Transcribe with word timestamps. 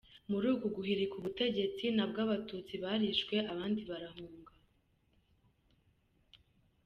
Muri 0.31 0.45
uko 0.55 0.65
guhirika 0.75 1.13
ubutegetsi 1.17 1.83
nabwo 1.95 2.19
abatutsi 2.25 2.73
barishwe 2.83 3.35
abandi 3.51 3.81
barahunga. 3.89 4.51